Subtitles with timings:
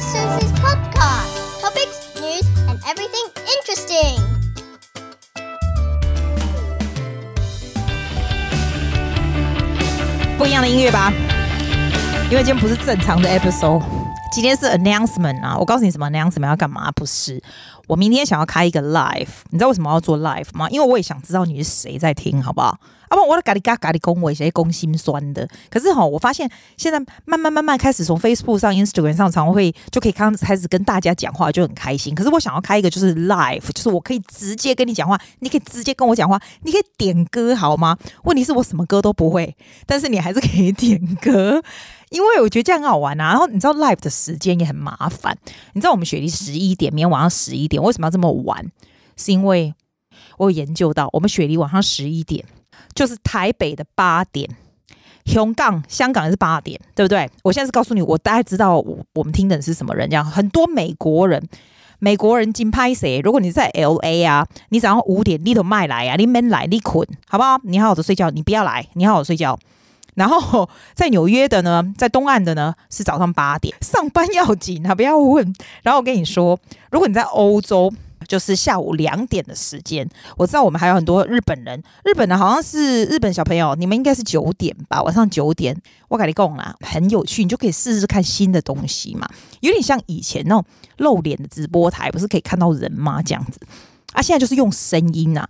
[0.00, 1.60] is Susie's podcast.
[1.60, 4.16] Topics, news, and everything interesting.
[10.38, 11.12] 不一样的音乐吧，
[12.30, 13.82] 因为今天不是正常的 episode，
[14.32, 15.58] 今天是 announcement 啊！
[15.58, 16.90] 我告诉你什么 announcement 要干嘛？
[16.92, 17.42] 不是。
[17.86, 20.66] 我明天想要开一个 live，你知道为什么要做 live 吗？
[20.70, 22.78] 因为我也想知道你是谁在听，好不好？
[23.10, 25.46] 啊不，我的咖喱咖咖喱公，我一些公心酸的。
[25.68, 32.14] 可是哈，我发现现在慢慢慢慢开始从 Facebook 上、Instagram 上，常会就可以开开始跟大家讲话，就很开心。
[32.14, 37.98] 可是我想要开一个就是 live，就是我可以直接跟你讲话，你可以直接跟我讲话，你可以点歌好吗？
[38.22, 39.56] 问题是我什么歌都不会，
[39.86, 41.60] 但是你还是可以点歌。
[42.10, 45.36] 因为我觉得这样很好玩啊，然后你知道 live 的时间也很麻烦。
[45.72, 48.70] 你知道我们雪梨十一点，明天晚上十一点，为什么要这么晚？
[49.16, 49.74] 是因为
[50.38, 52.44] 我有研究到，我们雪梨晚上十一点
[52.94, 54.48] 就是台北的八点，
[55.24, 57.28] 香港香港也是八点，对不对？
[57.42, 61.42] 我现在是告诉你，我大概知道我我们听的是什么人，这样很多美国人，
[61.98, 63.20] 美国人金拍谁？
[63.20, 67.58] 如果你在 LA 啊，你早上五点你都麦来啊，你没来你困，好不好？
[67.64, 69.58] 你好好的睡觉，你不要来，你好好睡觉。
[70.14, 75.54] 然后在纽约的呢，在东岸的呢是早上八点，上班要紧啊，不要问。
[75.82, 76.58] 然后我跟你说，
[76.90, 77.90] 如果你在欧洲，
[78.30, 80.08] 就是下午两点的时间。
[80.36, 85.76] 我知道我们还有很多日本人，日本的好像是日本小朋友，你们应该是九点吧，晚上九点。
[86.06, 89.28] 我跟你讲啦，很有趣，你就可以试试看新的东西嘛，
[89.62, 90.64] 有点像以前那种
[90.98, 93.20] 露脸的直播台，不是可以看到人吗？
[93.20, 93.58] 这样子
[94.12, 95.48] 啊，现在就是用声音啊。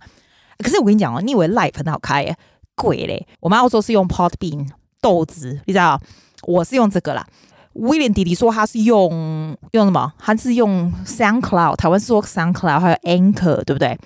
[0.57, 2.35] 可是我跟你讲哦，你以为 live 很好开耶？
[2.73, 3.27] 贵嘞！
[3.41, 4.67] 我们澳洲是用 Podbean
[4.99, 6.01] 豆子，你知道？
[6.47, 7.27] 我是用这个啦。
[7.73, 10.11] 威廉弟弟说他是用用什么？
[10.17, 13.97] 他是用 SoundCloud，台湾是说 SoundCloud，还有 Anchor，对不对？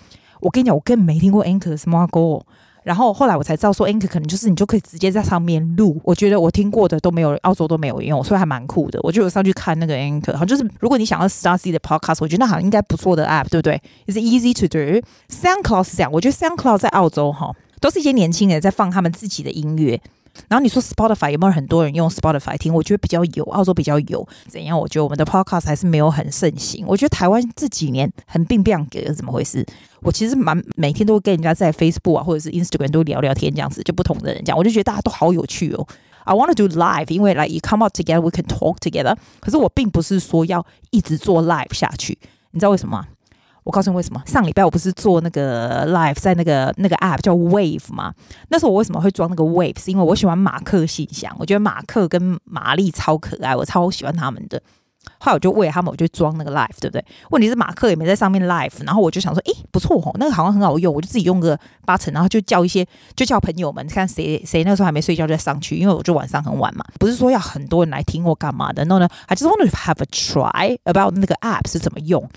[0.42, 2.40] 我跟你讲，我根本没听过 Anchor 什么歌。
[2.84, 6.00] 然后后来我才知道说 Anchor 可能就是你就可以直接在上面录。
[6.04, 9.00] 我觉得我听过的都没有，澳洲都没有用，所以还蛮酷的。
[9.02, 15.02] 我就有上去看那个 Anchor，好像就是如果你想要 Star C 的 podcast，我觉得那好像应该不错的 app，对不对？It's easy to do。
[15.30, 17.52] SoundCloud 是这样，我觉得 SoundCloud 在澳洲哈。
[17.82, 20.00] 都是一些年轻人在放他们自己的音乐，
[20.48, 22.74] 然后你说 Spotify 有没有很多人用 Spotify 听？
[22.74, 24.28] 我觉得比较有，澳洲比较有。
[24.48, 24.80] 怎样？
[24.80, 26.86] 我觉得我们的 Podcast 还是没有很盛行。
[26.88, 29.66] 我觉得台湾这几年很病变，给怎么回事？
[30.02, 35.88] 我其实蛮每天都会跟人家在 Facebook 啊，或者是 Instagram 都聊聊天这样子，就不同的人讲，我就觉得大家都好有趣哦。
[36.26, 39.16] I want to do live，因为来、like, you come out together, we can talk together。
[39.40, 42.18] 可是我并不是说要一直做 live 下去，
[42.52, 43.08] 你知道为什么吗？
[43.66, 44.22] 我告诉你为什么？
[44.26, 48.14] 上礼拜我不是做那个 live 在那个那个 app 叫 Wave 吗？
[48.50, 49.84] 那时候我为什么会装那个 Wave？
[49.84, 54.62] 是因为我喜欢马克信箱，我觉得马克跟玛丽超可爱，我超喜欢他们的。
[55.20, 57.04] 后来我就为他们，我就装那个 live，对不对？
[57.32, 68.84] 问题是马克也没在上面 live，然后我就想说，诶，不错哦，那个好像很好用，我就自己用个八成，然后就叫一些，就叫朋友们看谁谁那时候还没睡觉就再上去，因为我就晚上很晚嘛，不是说要很多人来听我干嘛的。
[68.84, 72.28] 然后呢 I just want to have a try about 那个 app 是怎么用，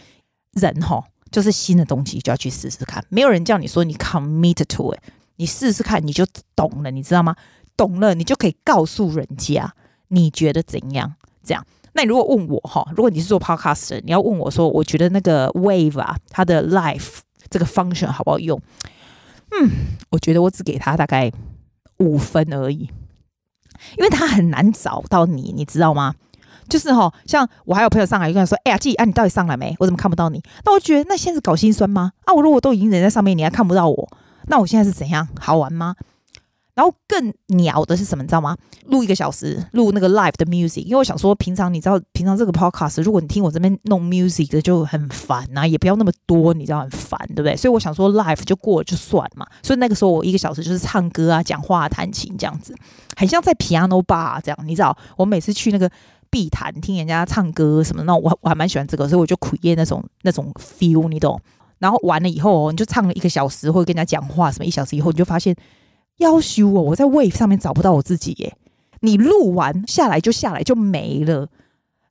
[0.52, 1.04] 人哈。
[1.30, 5.00] 就是新的东西就要去试试看，没有人叫你说你 commit to it，
[5.36, 7.36] 你试试看你就懂了，你知道吗？
[7.76, 9.72] 懂了你就可以告诉人家
[10.08, 11.14] 你觉得怎样？
[11.44, 17.18] 这样，那你如果问我哈，如果你是做 podcast 的，你要问我说，我觉得那个 Wave 啊，它的 live
[17.48, 18.60] 这个 function 好不好用？
[19.50, 19.70] 嗯，
[20.10, 21.32] 我觉得我只给他大概
[21.98, 22.90] 五分而已，
[23.96, 26.14] 因为他很难找到你，你知道吗？
[26.68, 29.74] 就是哈，像我还有朋友上来，就跟他说：“哎呀，季啊，你到底上来没？
[29.78, 32.12] 我怎么看不到你？”那我觉得那现在是搞心酸吗？
[32.24, 34.08] 啊，我如果都已经人在上面，你还看不到我，
[34.46, 35.26] 那我现在是怎样？
[35.40, 35.94] 好玩吗？
[36.78, 38.22] 然后更鸟的是什么？
[38.22, 38.56] 你知道吗？
[38.86, 47.56] 录一个小时，录那个 live 的 music，因为我想说，平常你知道，平常这个 podcast，如果你听我这边弄 music 的就很烦呐、啊，也不要那么多，你知道很烦，对不对？
[47.56, 49.44] 所以我想说 live 就过了就算嘛。
[49.60, 52.72] 所以那个时候我一个小时就是唱歌啊、讲话、弹琴这样子，
[53.16, 54.58] 很像在 piano bar 这样。
[54.64, 55.90] 你知道，我每次去那个。
[56.30, 61.40] 必弹听人家唱歌什么，那我我还蛮喜欢这个，所以我就苦练那种那种 feel，你懂？
[61.78, 65.56] 然后完了以后，你就唱了一个小时，或者跟人家讲话什么，一小时以后你就发现，
[66.18, 68.56] 夭寿哦，我在 Wave 上面找不到我自己耶。
[69.00, 71.48] 你录完下来就下来就没了，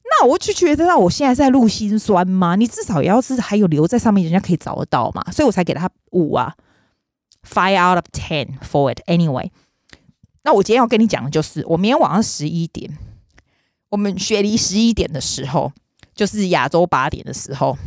[0.03, 2.55] 那我就觉得，那我现在在录心酸吗？
[2.55, 6.55] 你至少也要是还有留在上面，人家可以找得到嘛，所以我才给他五啊
[7.45, 9.49] ，five out of ten for it anyway。
[10.43, 12.97] 那我今天要跟你讲的就是，我明天晚上十一点。
[13.89, 15.71] 我们雪梨十一点的时候，
[16.15, 17.77] 就是亚洲八点的时候，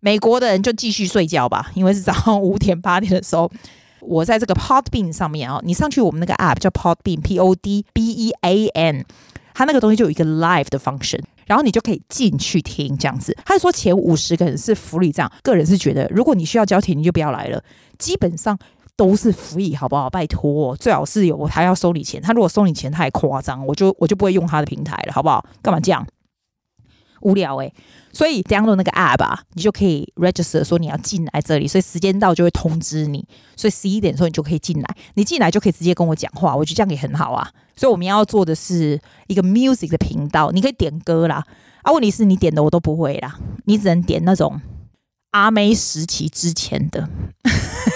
[0.00, 3.48] 美国的人就继续睡觉吧，因为是早上五点八点的时候，
[4.02, 9.04] 我在这个 Podbean 上面啊，你上去我们那个 App 叫 Podbean，P O D B E A N，
[9.54, 13.36] 它那个东西就有一个 Live 的 function，然后你就可以进去听这样子。
[13.44, 17.62] 他说前五十个人是福利这样个人是觉得，如果你需要交钱，你就不要来了，
[17.98, 18.58] 基本上。
[18.94, 20.08] 都是福利好不好？
[20.10, 22.20] 拜托，最好是有他要收你钱。
[22.20, 25.42] 他如果收你钱，太夸张，我就我就不会用他的平台了，好不好？
[25.62, 26.06] 干嘛这样？
[27.22, 27.72] 无聊哎、
[28.12, 33.26] 所以 download 那个 app 啊，你就可以 register 说你要进来这里，所以时间到就会通知你。
[33.56, 37.48] 所以十一点的时候你就可以进来，你进来就可以直接跟我讲话，我觉得这样也很好啊。
[37.76, 41.44] 所以我们要做的是一个 music 的频道，你可以点歌啦。
[41.82, 44.60] 啊，问题是你点的我都不会啦，你只能点那种
[45.30, 47.08] 阿妹时期之前的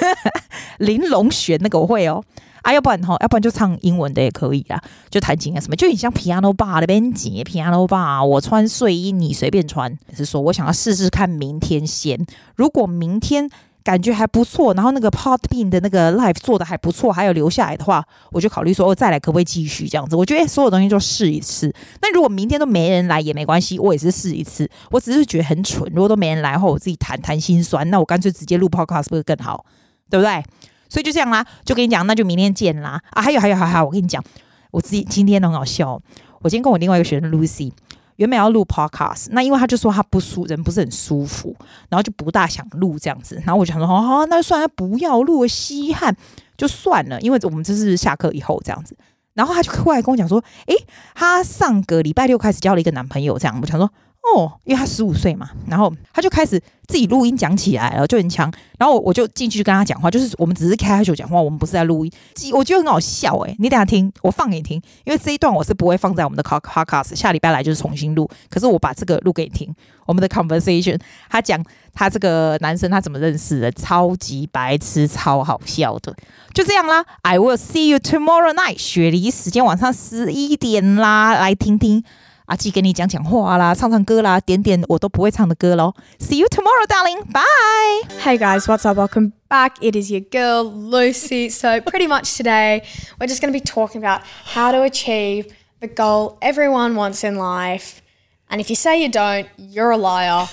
[0.79, 2.25] 玲珑璇那个我会哦。
[2.67, 9.97] 啊，要不然哈，要不然就唱英文的也可以啊，就弹琴啊什么，就很像 piano bar 的编辑，piano bar，我穿睡衣你随便穿。
[10.13, 12.27] 是说我想要试试看明天先，
[12.57, 13.49] 如果明天
[13.85, 20.17] 感觉还不错，然后那个 Podbean 的那个 live 做的还不错，还有留下来的话，我就考虑说我再来可不可以继续这样子。
[20.17, 21.73] 我觉得、所有东西就试一次。
[22.03, 24.69] 那如果明天都没人来也没关系，我也是试一次。
[24.91, 29.65] 我只是觉得很蠢，如果都没人来后，我自己弹弹心酸，那我干脆直接录 podcast 不是更好？
[30.11, 30.43] 对不对？
[30.89, 33.23] 所以就这样啦，就跟你讲，那就明天见啦啊！
[33.23, 34.23] 还有还有还有，我跟你讲，
[34.71, 36.01] 我自己今天很好笑。
[36.43, 37.73] 我今天跟我另外一个学生 Lucy
[38.17, 41.55] 原本要录 podcast，那因为他就说他不舒人不是很舒服，
[41.89, 43.37] 然后就不大想录这样子。
[43.45, 46.17] 然后我就想说，好、哦，那算了，不要录，稀罕
[46.57, 48.97] 就算了，因为我们这是下课以后这样子。
[49.35, 50.75] 然后他就过来跟我讲说，诶，
[51.15, 53.91] 他上个礼拜六开始交了一个男朋友，这样我想说。
[54.35, 58.53] 哦，因为他十五岁嘛，然后他就开始自己录音讲起来了，就很强。
[58.77, 62.13] 然后我就进去跟他讲话，就是我们只是开口讲话，我们不是在录音。
[62.53, 68.29] 我觉得很好笑哎、你等下听，我放给你听，因为这一段我是不会放在我们的 podcast，下礼拜来就是重新录。
[68.51, 69.73] 可是我把这个录给你听，
[70.07, 71.01] 我们的 conversation，
[71.31, 71.63] 他讲
[71.95, 76.15] 他这个男生他怎么认识的，超级白痴，超好笑的，
[76.53, 77.05] 就这样啦。
[77.23, 82.03] I will see you tomorrow night，雪梨时间晚上十一点啦，来听听。
[82.46, 85.94] 阿基跟你讲讲话啦，唱唱歌啦，点点我都不会唱的歌喽。
[86.20, 87.24] See you tomorrow, darling.
[87.32, 88.10] Bye.
[88.20, 88.98] Hey guys, what's up?
[88.98, 89.76] Welcome back.
[89.82, 91.50] It is your girl Lucy.
[91.50, 92.84] So pretty much today,
[93.20, 94.22] we're just going to be talking about
[94.54, 98.02] how to achieve the goal everyone wants in life.
[98.50, 100.48] And if you say you don't, you're a liar.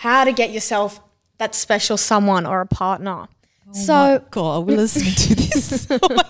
[0.00, 1.00] How to get yourself
[1.38, 3.28] that special someone or a partner.
[3.73, 5.87] Oh so God, we're listening to this.
[5.91, 6.25] oh my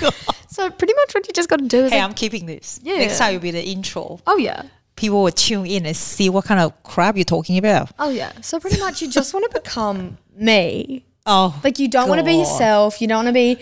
[0.00, 0.14] God.
[0.48, 2.80] So pretty much what you just got to do is Hey, like, I'm keeping this.
[2.82, 2.98] Yeah.
[2.98, 4.20] Next time will be the intro.
[4.26, 4.62] oh yeah.
[4.96, 7.90] People will tune in and see what kind of crap you're talking about.
[7.98, 8.32] Oh yeah.
[8.40, 11.04] So pretty much you just want to become me.
[11.26, 13.02] Oh, Like you don't want to be yourself.
[13.02, 13.58] You don't want to be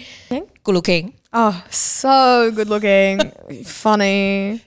[0.62, 1.14] good looking.
[1.32, 3.32] oh so good looking,
[3.64, 4.60] funny,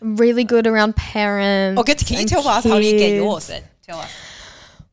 [0.00, 1.80] really good around parents.
[1.80, 3.62] Okay, can you tell us how do you get yours then?
[3.86, 4.12] Tell us.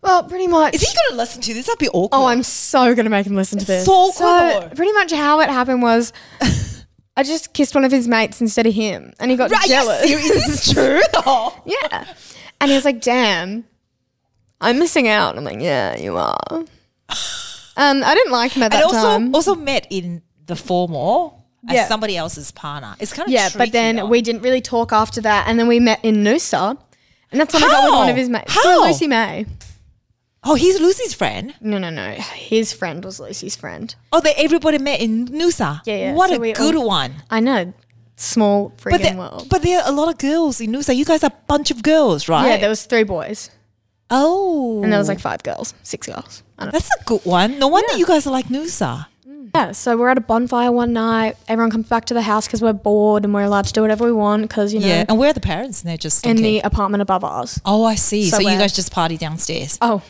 [0.01, 0.75] Well, pretty much.
[0.75, 1.65] Is he going to listen to this?
[1.67, 2.09] That'd be awkward.
[2.17, 3.85] Oh, I'm so gonna make him listen to this.
[3.85, 4.69] So cool.
[4.75, 6.13] pretty much how it happened was,
[7.17, 10.03] I just kissed one of his mates instead of him, and he got Right, jealous.
[10.03, 10.47] Are you serious?
[10.47, 11.01] Is this true?
[11.25, 11.61] Oh.
[11.65, 12.05] yeah,
[12.61, 13.65] and he was like, "Damn,
[14.61, 16.37] I'm missing out." I'm like, "Yeah, you are."
[17.75, 19.35] And I didn't like him at that And also, time.
[19.35, 22.95] also met in the formal as somebody else's partner.
[22.99, 25.79] It's kind of yeah, but then we didn't really talk after that, and then we
[25.81, 26.77] met in Noosa,
[27.31, 28.61] and that's when I got with one of his mates, How?
[28.61, 29.45] through Lucy May.
[30.43, 31.53] Oh, he's Lucy's friend.
[31.61, 32.11] No, no, no.
[32.13, 33.93] His friend was Lucy's friend.
[34.13, 35.81] Oh, they everybody met in Nusa.
[35.85, 36.13] Yeah, yeah.
[36.13, 37.15] What So a we good all- one.
[37.29, 37.73] I know,
[38.15, 39.47] small freaking But there, world.
[39.49, 40.95] but there are a lot of girls in Nusa.
[40.95, 42.47] You guys are a bunch of girls, right?
[42.47, 43.49] Yeah, there was three boys,
[44.09, 46.43] oh, and there was like five girls, six girls.
[46.57, 47.59] I don't that's a good one.
[47.59, 49.07] No wonder you guys are like Nusa.
[49.27, 49.49] Mm.
[49.55, 51.35] Yeah, so we're at a bonfire one night.
[51.47, 54.05] Everyone comes back to the house because we're bored and we're allowed to do whatever
[54.05, 55.81] we want because you know Yeah, and where are the parents?
[55.81, 56.41] And they're just in okay.
[56.43, 57.59] the apartment above ours.
[57.65, 58.29] Oh, I see.
[58.29, 59.77] So, So you guys just party downstairs.
[59.81, 60.01] Oh,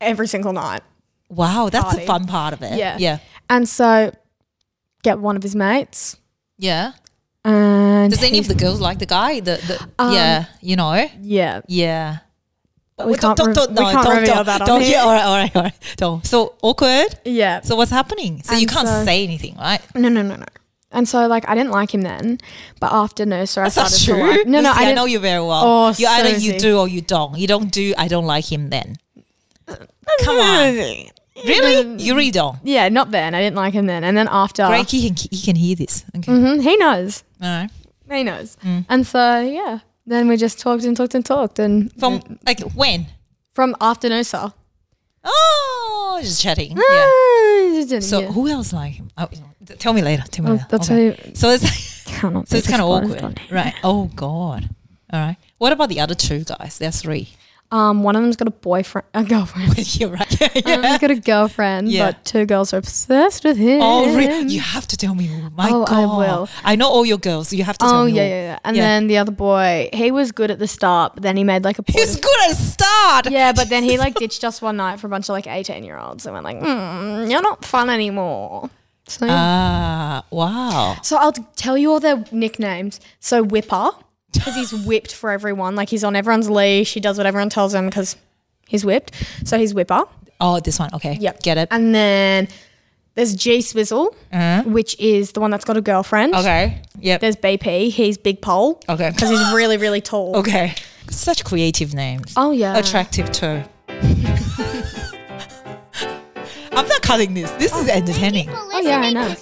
[0.00, 0.82] every single night.
[1.28, 2.00] Wow, that's Party.
[2.00, 2.76] the fun part of it.
[2.76, 2.96] Yeah.
[2.98, 4.12] yeah, And so
[5.02, 6.16] get one of his mates.
[6.58, 6.92] yeah.
[7.42, 9.40] And Does any of the girls like the guy?
[9.40, 10.92] The, the Um, yeah, you know,
[11.22, 12.18] yeah, yeah.
[12.98, 14.90] We Don't- can't don't, don't, we no, can't don't, reveal don't, that on don't, here.
[14.90, 15.96] yeah, all right, all right, all right.
[15.96, 16.26] Don't.
[16.26, 17.18] So awkward.
[17.24, 17.62] yeah.
[17.62, 18.42] So what's happening?
[18.42, 19.80] So you can't so- say anything, right?
[19.94, 20.44] No, no, no, no.
[20.92, 22.36] And so like I didn't like him then,
[22.78, 24.32] but after Nurser, I That's not started true.
[24.32, 24.46] to like.
[24.46, 25.62] No, no, Lucy, I, I, know you very well.
[25.64, 27.38] Oh, you either you do or you don't.
[27.38, 27.94] You don't do.
[27.96, 28.68] I don't like him.
[28.68, 28.96] Then
[30.24, 31.10] come on, really?
[32.04, 32.58] You really don't.
[32.64, 33.34] Yeah, not then.
[33.34, 34.04] I didn't like him then.
[34.04, 36.04] And then after, Greg, he can he can hear this.
[36.16, 37.24] Okay, Mhm, he knows.
[37.42, 37.70] all right.
[38.10, 38.56] He knows.
[38.64, 38.84] Mm.
[38.88, 43.06] And so yeah, then we just talked and talked and talked, and From like when?
[43.54, 44.52] from after Noosa.
[45.24, 46.76] Oh, just chatting.
[46.76, 47.96] Yeah.
[47.96, 48.26] Ah, So yeah.
[48.32, 49.10] who else like him?
[49.18, 49.28] Oh,
[49.78, 50.24] tell me later.
[50.30, 50.66] Tell me Oh, later.
[50.70, 51.06] that's Okay.
[51.28, 51.62] who So it's
[52.20, 53.74] so it's kind of awkward, right?
[53.84, 54.68] Oh God.
[55.12, 55.36] All right.
[55.58, 56.78] What about the other two guys?
[56.78, 57.28] There's three.
[57.72, 59.94] Um, one of them's got a boyfriend, a girlfriend.
[60.00, 60.40] You're right.
[60.40, 60.74] Yeah, yeah.
[60.74, 62.06] Um, he's got a girlfriend, Yeah.
[62.10, 63.80] but two girls are obsessed with him.
[63.80, 64.48] Oh, really?
[64.52, 65.26] You have to tell me.
[65.26, 65.50] who.
[65.50, 65.92] My Oh, God.
[65.96, 66.48] I will.
[66.64, 67.48] I know all your girls.
[67.48, 68.12] So you have to tell Oh me.
[68.12, 68.28] yeah, who.
[68.28, 68.58] yeah, yeah.
[68.64, 68.82] And Yeah.
[68.82, 71.78] then the other boy, he was good at the start, but then he made like
[71.78, 71.98] a point.
[72.00, 73.30] He's of- good at start.
[73.30, 75.84] yeah, but then he like ditched us one night for a bunch of like eighteen
[75.84, 78.68] year olds, and went like, mm, "You're not fun anymore."
[79.06, 79.34] So, yeah.
[79.36, 80.96] Ah, wow.
[81.02, 83.00] so I'll tell you all their nicknames.
[83.20, 83.90] So Whipper,
[84.32, 85.74] because he's whipped for everyone.
[85.76, 86.92] Like he's on everyone's leash.
[86.92, 88.16] He does what everyone tells him because
[88.68, 89.12] he's whipped.
[89.44, 90.04] So he's whipper.
[90.40, 90.90] Oh, this one.
[90.94, 91.16] Okay.
[91.20, 91.42] Yep.
[91.42, 91.68] Get it.
[91.70, 92.48] And then
[93.14, 94.72] there's G Swizzle, mm-hmm.
[94.72, 96.34] which is the one that's got a girlfriend.
[96.34, 96.80] Okay.
[97.00, 97.20] Yep.
[97.20, 97.90] There's BP.
[97.90, 98.80] He's Big Pole.
[98.88, 99.10] Okay.
[99.10, 100.36] Because he's really, really tall.
[100.36, 100.74] okay.
[101.10, 102.34] Such creative names.
[102.36, 102.76] Oh, yeah.
[102.78, 103.62] Attractive, too.
[106.72, 107.50] I'm not cutting this.
[107.52, 108.48] This oh, is entertaining.
[108.48, 109.34] oh, yeah, I know.